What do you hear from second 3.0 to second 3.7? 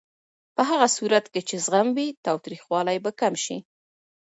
به کم شي.